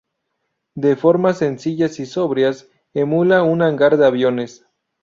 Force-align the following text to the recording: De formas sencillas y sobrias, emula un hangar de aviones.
De 0.73 0.95
formas 0.95 1.37
sencillas 1.37 1.99
y 1.99 2.07
sobrias, 2.07 2.67
emula 2.95 3.43
un 3.43 3.61
hangar 3.61 3.97
de 3.97 4.07
aviones. 4.07 4.65